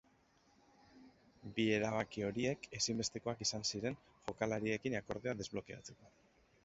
[1.57, 6.15] Bi erabaki horiek ezinbestekoak izan ziren jokalariekin akordioa desblokeatzeko.